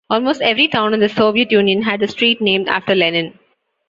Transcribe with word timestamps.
Almost 0.09 0.41
every 0.41 0.67
town 0.67 0.95
in 0.95 0.99
the 0.99 1.07
Soviet 1.09 1.51
Union 1.51 1.83
had 1.83 2.01
a 2.01 2.07
street 2.07 2.41
named 2.41 2.67
after 2.67 2.95
Lenin. 2.95 3.37